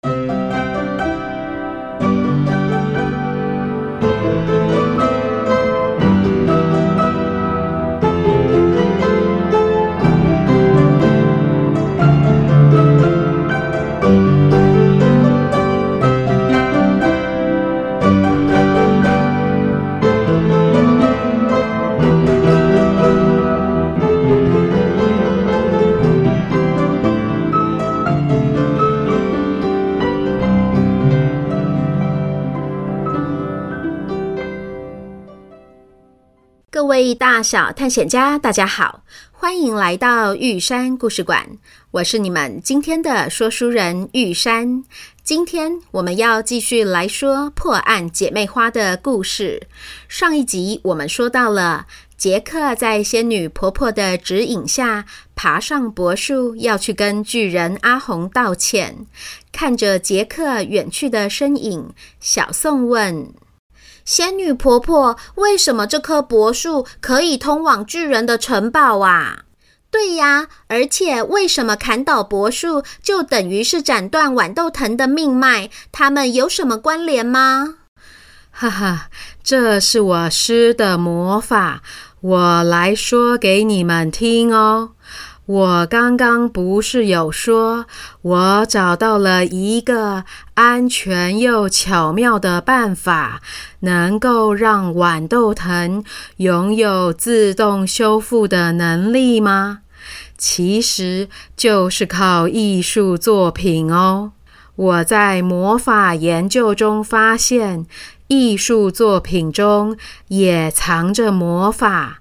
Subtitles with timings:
[0.00, 0.47] 各
[36.98, 41.46] 各位大小探险家，大家好，欢迎来到玉山故事馆。
[41.92, 44.82] 我是你们今天的说书人玉山。
[45.22, 49.68] 今天我们要继续来说破案姐妹花的故事。
[50.08, 55.04] 上一集我们说到了杰克在仙女婆婆的指引下
[55.36, 59.06] 爬上柏树，要去跟巨人阿红道歉。
[59.52, 63.32] 看着杰克远去的身影，小宋问。
[64.08, 69.40] 仙女婆婆，为什么这棵柏树可以通往巨人的城堡啊？
[69.90, 75.68] 对呀，而且为什么砍倒柏树就等于是斩断豌豆藤的命脉？
[75.92, 77.74] 它们有什么关联吗？
[78.50, 79.10] 哈哈，
[79.42, 81.82] 这是我施的魔法，
[82.22, 84.92] 我来说给你们听哦。
[85.48, 87.86] 我刚刚不是有说，
[88.20, 93.40] 我找到了一个安全又巧妙的办法，
[93.80, 96.04] 能够让豌豆藤
[96.36, 99.78] 拥有自动修复的能力吗？
[100.36, 104.32] 其实就是靠艺术作品哦。
[104.76, 107.86] 我在魔法研究中发现，
[108.26, 109.96] 艺术作品中
[110.26, 112.18] 也藏着魔法，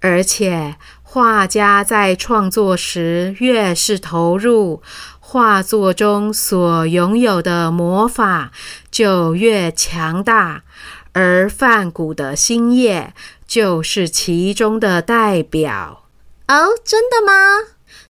[0.00, 0.76] 而且。
[1.12, 4.80] 画家在创作时越是投入，
[5.18, 8.52] 画作中所拥有的魔法
[8.92, 10.62] 就越强大，
[11.12, 13.12] 而梵谷的星夜
[13.44, 16.04] 就是其中的代表。
[16.46, 17.32] 哦，真的吗？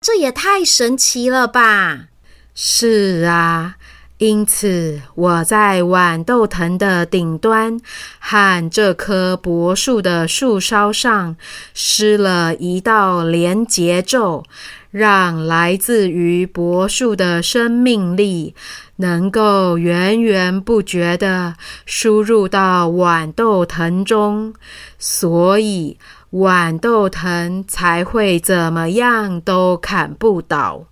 [0.00, 2.08] 这也太神奇了吧！
[2.52, 3.76] 是啊。
[4.18, 7.80] 因此，我在豌豆藤的顶端
[8.18, 11.36] 和这棵柏树的树梢上
[11.72, 14.42] 施了一道连结咒，
[14.90, 18.56] 让来自于柏树的生命力
[18.96, 21.54] 能够源源不绝地
[21.86, 24.52] 输入到豌豆藤中，
[24.98, 25.96] 所以
[26.32, 30.86] 豌豆藤才会怎么样都砍不倒。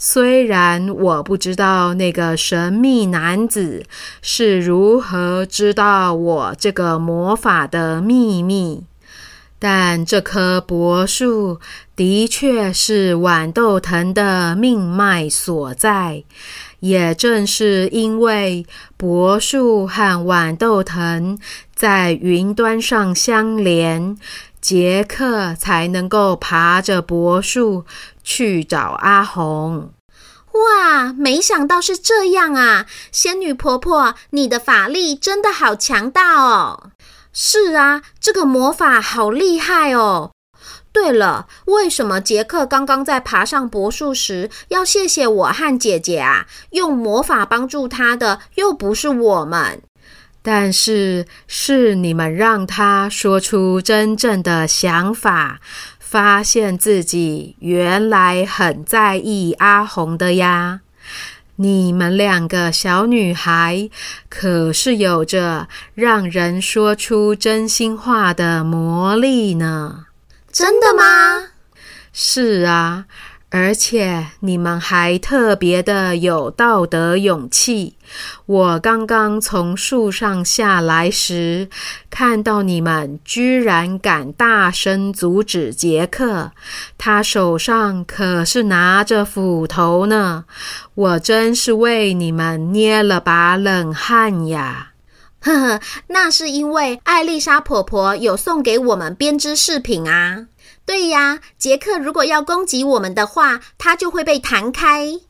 [0.00, 3.84] 虽然我不知道那个神秘男子
[4.22, 8.84] 是如何知道我这个魔法的秘密，
[9.58, 11.58] 但这棵柏树
[11.96, 16.22] 的确是豌豆藤的命脉所在。
[16.78, 18.64] 也正是因为
[18.96, 21.36] 柏树和豌豆藤
[21.74, 24.16] 在云端上相连。
[24.60, 27.84] 杰克才能够爬着柏树
[28.28, 29.94] 去找阿红。
[30.52, 32.84] 哇，没想到是这样啊！
[33.10, 36.90] 仙女婆婆，你的法力真的好强大哦！
[37.32, 40.32] 是啊，这个魔法好厉害哦。
[40.92, 46.46] 对了，为什么杰克刚刚在爬上柏树时要谢谢我和姐姐啊？
[46.72, 49.80] 用魔法帮助他的又不是我们。
[50.40, 55.60] 但是是你们让他说出真正的想法，
[56.10, 60.80] 发现自己原来很在意阿红的呀！
[61.56, 63.90] 你们两个小女孩
[64.30, 70.06] 可是有着让人说出真心话的魔力呢。
[70.50, 71.48] 真的吗？
[72.10, 73.04] 是啊。
[73.50, 77.96] 而且你们还特别的有道德勇气。
[78.44, 81.70] 我刚刚从树上下来时，
[82.10, 86.52] 看到你们居然敢大声阻止杰克，
[86.98, 90.44] 他手上可是拿着斧头呢。
[90.94, 94.92] 我真是为你们捏了把冷汗呀！
[95.40, 100.46] 呵呵，那是因为艾丽莎婆婆有送给我们编织饰品啊。
[100.88, 105.20] 对呀，杰克如果要攻击我们的话，他就会被弹开。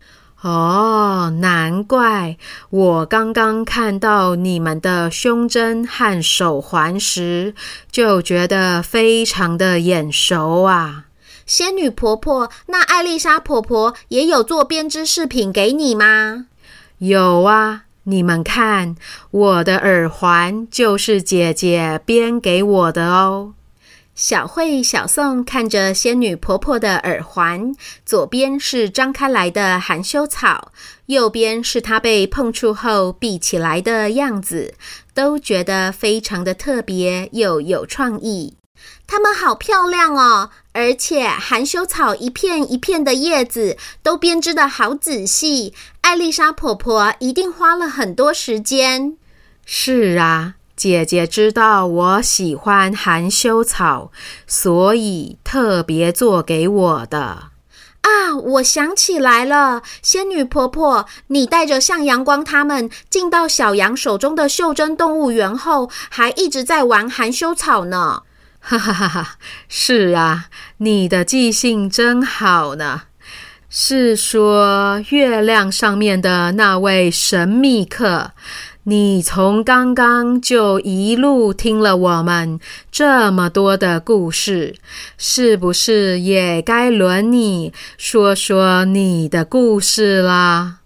[0.43, 2.37] 哦，难怪
[2.70, 7.56] 我刚刚看到你们的胸针和手环时，
[7.90, 11.06] 就觉得非常的眼熟啊。
[11.44, 16.46] 仙女婆婆，那艾丽莎婆婆也有做编织饰品给你吗？
[16.99, 18.94] 有啊，你们看，
[19.32, 23.55] 我的耳环就是姐姐编给我的哦。
[24.19, 27.73] 小慧、小宋看着仙女婆婆的耳环，
[28.05, 30.73] 左边是张开来的含羞草，
[31.06, 34.75] 右边是它被碰触后闭起来的样子，
[35.15, 38.56] 都觉得非常的特别又有创意。
[39.06, 45.73] 它们好漂亮哦，而且含羞草一片一片的叶子都编织得好仔细。
[46.00, 49.17] 艾丽莎婆婆一定花了很多时间。
[49.65, 50.56] 是啊。
[50.78, 54.12] 姐姐知道我喜欢含羞草，
[54.46, 57.48] 所以特别做给我的。
[58.02, 68.22] 啊，我想起来了，仙女婆婆，你带着向阳光他们进到小羊手中的袖珍动物园后，还一直在玩含羞草呢。
[68.60, 69.31] 哈哈哈哈！
[69.69, 70.46] 是啊，
[70.76, 73.02] 你的记性真好呢。
[73.70, 78.31] 是说月亮上面的那位神秘客？
[78.88, 82.58] 你从刚刚就一路听了我们
[82.90, 84.76] 这么多的故事，
[85.19, 90.76] 是不是也该轮你说说你的故事啦？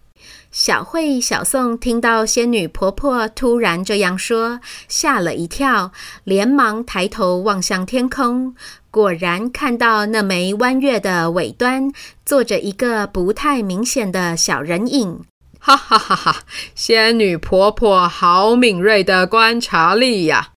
[0.50, 4.58] 小慧、小宋听到仙女婆婆突然这样说，
[4.88, 5.92] 吓了一跳，
[6.24, 8.56] 连忙抬头望向天空，
[8.90, 11.92] 果然看到那枚弯月的尾端
[12.26, 15.20] 坐着一个不太明显的小人影。
[15.64, 16.42] 哈哈哈哈！
[16.74, 20.48] 仙女婆婆好敏锐的观察力呀！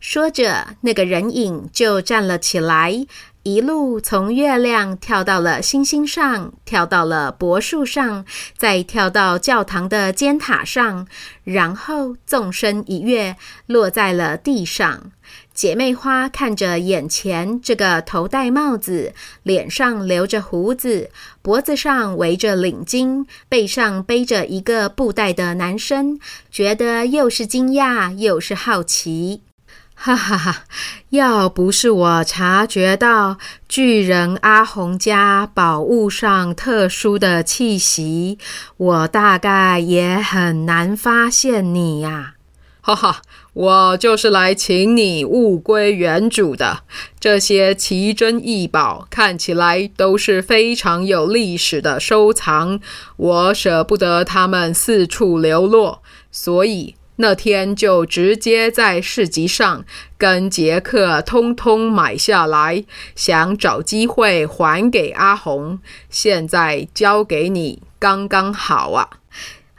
[0.00, 3.04] 说着，那个人影就站了起来，
[3.42, 8.24] 一路从月亮跳到了星星上，跳到了柏树上，
[8.56, 11.06] 再跳到教堂的尖塔上，
[11.44, 15.12] 然后纵身一跃，落在了地上。
[15.54, 19.14] 姐妹花看着眼前这个头戴帽子、
[19.44, 21.10] 脸上留着胡子、
[21.42, 26.18] 脖子上围着领巾、背上背着一个布袋的男生，
[26.50, 29.42] 觉得又是惊讶又是好奇。
[29.96, 30.64] 哈哈哈！
[31.10, 38.38] 要不是我察觉到巨人阿红家宝物上特殊的气息，
[38.76, 42.33] 我大概也很难发现你呀。
[42.84, 43.22] 哈哈。
[43.54, 46.80] 我就是来请你物归原主的。
[47.20, 52.80] 这些奇珍异宝看起来都是非常有历史的收藏，
[53.16, 56.02] 我舍不得它们四处流落，
[56.32, 59.84] 所以那天就直接在市集上
[60.18, 62.84] 跟杰克通通买下来，
[63.14, 65.78] 想找机会还给阿红。
[66.10, 69.08] 现在交给你，刚刚好啊。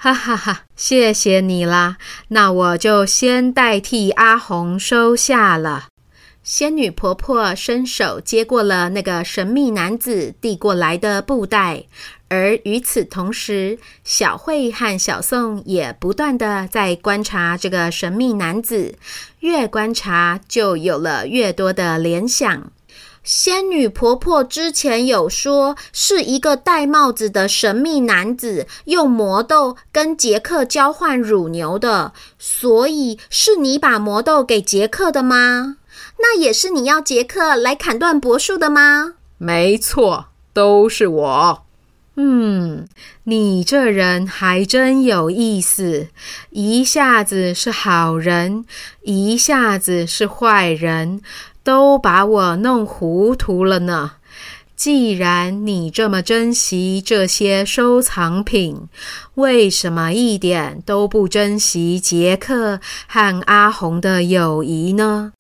[0.06, 1.98] 哈哈哈，谢谢你啦，
[2.28, 5.88] 那我就先代替阿红收下了。
[6.44, 11.86] 仙女婆婆伸手接过了那个神秘男子递过来的布袋，
[12.30, 18.96] 而与此同时，小慧和小宋也不断的在观察这个神秘男子，
[19.40, 22.72] 越观察就有了越多的联想。
[23.26, 35.78] 仙女婆婆之前有说，是一个戴帽子的神秘男子用魔豆跟杰克交换乳牛的，所以是你把魔豆给杰克的吗？
[36.20, 39.16] 那也是你要杰克来砍断柏树的吗？
[39.40, 41.64] 没错，都是我。
[42.18, 42.88] 嗯，
[43.24, 46.08] 你这人还真有意思，
[46.52, 48.66] 一下子是好人，
[49.02, 51.22] 一下子是坏人。
[51.66, 54.12] 都把我弄糊涂了呢。
[54.76, 58.88] 既然你这么珍惜这些收藏品，
[59.34, 65.34] 为什么一点都不珍惜杰克和阿红的友谊呢？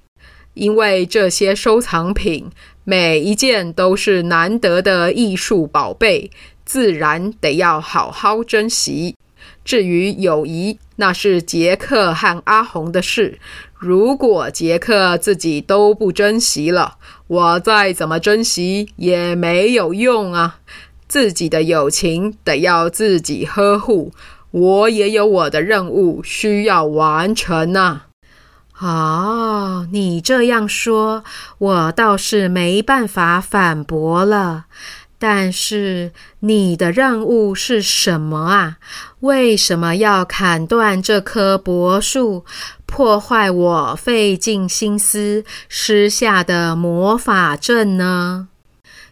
[0.55, 2.49] 因为这些收藏品
[2.83, 6.31] 每一件都是难得的艺术宝贝，
[6.65, 9.15] 自然得要好好珍惜。
[9.63, 13.37] 至于友谊，那是杰克和阿红的事。
[13.85, 16.95] 如果杰克自己都不珍惜了，
[17.27, 20.57] 我再怎么珍惜也没有用啊！
[21.07, 24.11] 自己的友情得要自己呵护，
[24.49, 28.01] 我也有我的任务需要完成呢。
[28.79, 31.23] 哦，你这样说，
[31.59, 34.65] 我倒是没办法反驳了。
[35.17, 38.77] 但是你的任务是什么啊？
[39.21, 42.45] 为什么要砍断这棵柏树，
[42.85, 48.49] 破坏我费尽心思施下的魔法阵呢？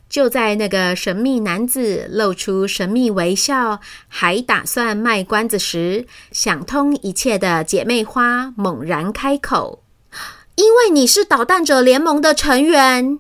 [0.10, 9.82] 就在那个神秘男子露出神秘微笑，还打算卖关子时，想通一切的姐妹花猛然开口
[10.54, 13.18] ：“因为你是捣蛋者联盟的成员，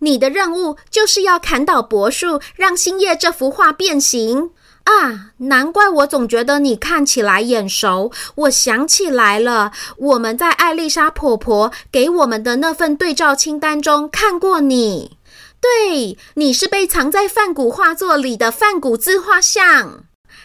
[0.00, 4.50] 你的任务就是要砍倒柏树，让星夜这幅画变形。”
[4.88, 8.10] 啊，难怪我总觉得你看起来眼熟。
[8.36, 15.18] 我想起来了，我们在艾丽莎婆婆给我们的那份对照清单中看过你。
[15.60, 20.04] 对，你是被藏在梵谷画作里的梵谷自画像。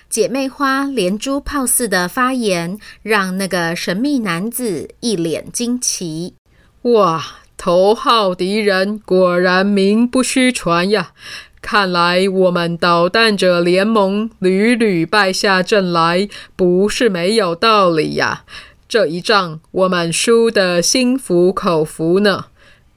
[0.09, 6.35] 姐妹花连珠炮似的发言，让那个神秘男子一脸惊奇。
[6.81, 7.23] 哇，
[7.65, 11.13] 头号敌人果然名不虚传呀！
[11.61, 16.27] 看来我们捣蛋者联盟屡屡败下阵来，
[16.57, 18.43] 不是没有道理呀。
[18.89, 22.47] 这一仗我们输得心服口服呢。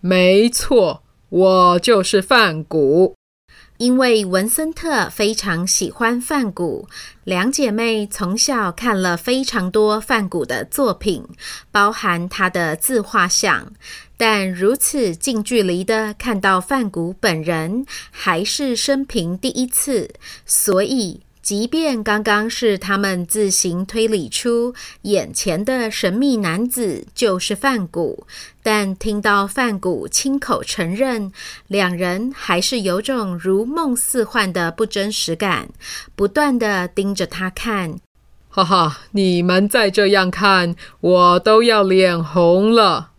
[0.00, 3.14] 没错，我就是范谷。
[3.78, 6.88] 因为文森特非常喜欢梵谷，
[7.24, 11.24] 两姐妹从小看了非常多梵谷的作品，
[11.70, 13.72] 包含他的自画像。
[14.16, 20.14] 但如此近距离的看到梵谷本人，还是生平第一次，
[20.46, 21.25] 所以。
[21.46, 28.26] 即便刚刚是他们自行推理出眼前的神秘男子就是范谷，
[28.64, 31.30] 但听到范谷亲口承认，
[31.68, 35.68] 两人还是有种如梦似幻的不真实感，
[36.16, 38.00] 不断地盯着他看。
[38.48, 43.10] 哈哈，你们再这样看，我都要脸红了，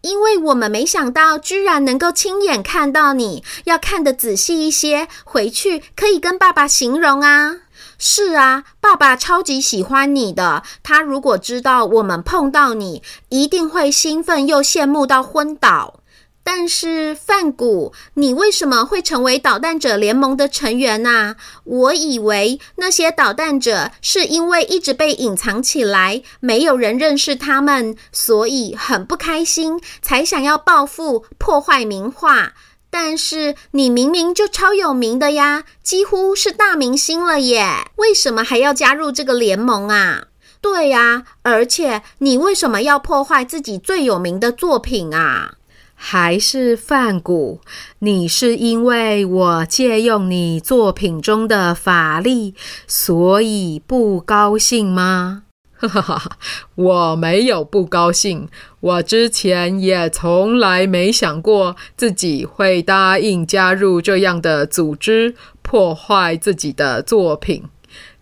[0.00, 7.56] 因为我们没想到居然能够亲眼看到你，要看得仔细一些，回去可以跟爸爸形容啊。
[8.06, 10.62] 是啊，爸爸超级喜欢你的。
[10.82, 16.00] 他如果知道我们碰到你，一定会兴奋又羡慕到昏倒。
[16.42, 21.36] 但是范谷，你为什么会成为捣蛋者联盟的成员呢？
[21.64, 32.52] 我以为那些捣蛋者是因为一直被隐藏起来，没有人认识他们，所以很不开心，才想要报复，破坏名画。
[32.96, 40.26] 但是你明明就超有名的呀，几乎是大明星了耶，为什么还要加入这个联盟啊？
[40.60, 45.54] 对呀，而且你为什么要破坏自己最有名的作品啊？
[45.96, 47.60] 还是梵谷，
[47.98, 52.54] 你是因为我借用你作品中的法力，
[52.86, 55.43] 所以不高兴吗？
[56.74, 58.48] 我没有不高兴。
[58.80, 67.64] 我之前也从来没想过自己会答应加入这样的组织，破坏自己的作品。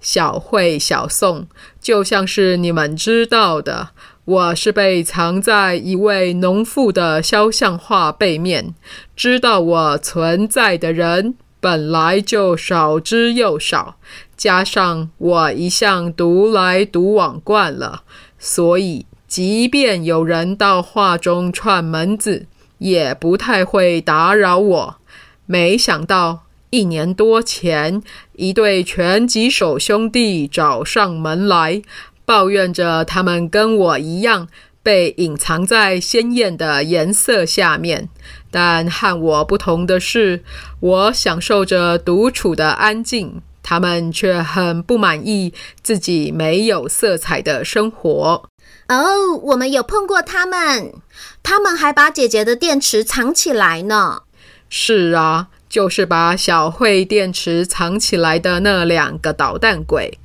[0.00, 1.46] 小慧、小宋，
[1.80, 3.90] 就像是你们知道的，
[4.24, 8.74] 我是被藏在一位农妇的肖像画背面。
[9.14, 13.96] 知道我存在的人本来就少之又少。
[14.42, 18.02] 加上我一向独来独往惯了，
[18.40, 22.46] 所以即便有人到画中串门子，
[22.78, 24.96] 也不太会打扰我。
[25.46, 31.80] 没想到一年多前，一对拳击手兄弟找上门来，
[32.24, 34.48] 抱怨着他们跟我一样
[34.82, 38.08] 被隐藏在鲜艳的颜色下面。
[38.50, 40.42] 但和我不同的是，
[40.80, 43.40] 我享受着独处的安静。
[43.62, 48.48] 他们却很不满意自己没有色彩的生活。
[48.88, 50.92] 哦，我们有碰过他们，
[51.42, 54.22] 他们还把姐姐的电池藏起来呢。
[54.68, 60.18] 是啊，就是把小慧电池藏起来的那两个捣蛋鬼。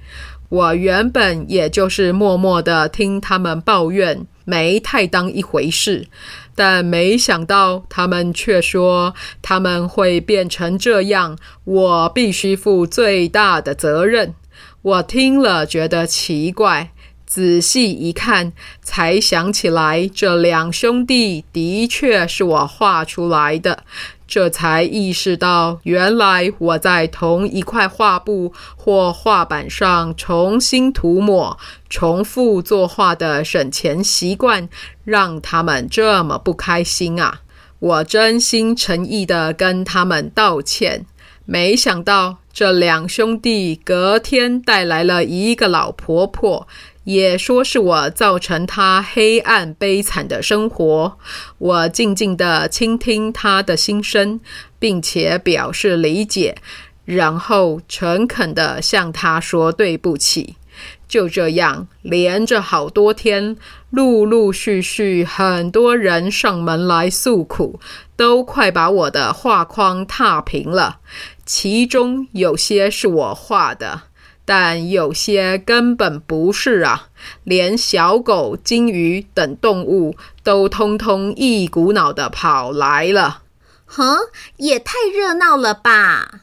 [0.50, 6.08] 我原本也就是默默的听他们抱怨，没太当一回事。
[6.57, 14.33] 但没想到，他们却说他们会变成这样，我必须负最大的责任。
[14.81, 16.91] 我听了觉得奇怪，
[17.27, 23.83] 仔细一看，才想起来这两兄弟的确是我画出来的。
[24.27, 31.57] 这才意识到，原来我在同一块画布或画板上重新涂抹、
[31.89, 34.67] 重复作画的省钱习惯，
[35.05, 37.41] 让他们这么不开心啊！
[37.79, 41.05] 我真心诚意地跟他们道歉，
[41.46, 46.67] 没想到这两兄弟隔天带来了一个老婆婆。
[47.07, 51.17] 也说是我造成他黑暗悲惨的生活，
[51.57, 54.41] 我静静地倾听他的心声，
[54.77, 56.57] 并且表示理解，
[57.05, 60.57] 然后诚恳地向他说对不起。
[61.07, 63.55] 就这样连着好多天，
[63.89, 67.79] 陆陆续续很多人上门来诉苦，
[68.17, 70.99] 都快把我的画框踏平了。
[71.45, 74.01] 其中有些是我画的，
[74.49, 77.09] 但有些根本不是啊！
[77.43, 83.41] 连小狗、金鱼等动物都通通一股脑的跑来了。
[83.85, 84.15] 哼，
[84.55, 86.39] 也太热闹了吧！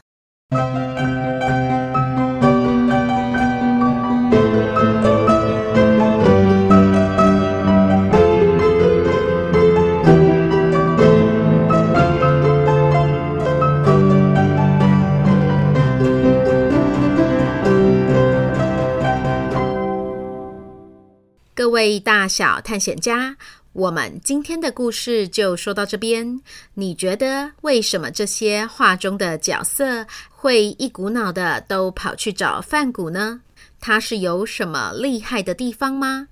[21.75, 23.35] 位大小探险家，
[23.73, 26.39] 我们今天的故事就说到这边。
[26.73, 33.41] 你觉得为什么这些画中的角色会一股脑的都跑去找梵谷呢？
[33.81, 36.29] 他是有什么厉害的地方吗？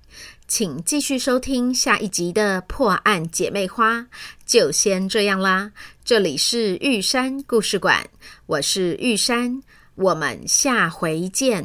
[0.48, 4.06] 请继续收听下一集的破案姐妹花。
[4.46, 5.70] 就先这样啦，
[6.02, 8.02] 这里是玉山故事馆，
[8.46, 9.62] 我是玉山，
[9.94, 11.62] 我们下回见。